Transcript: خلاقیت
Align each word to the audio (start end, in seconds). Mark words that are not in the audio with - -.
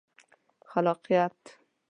خلاقیت 0.69 1.39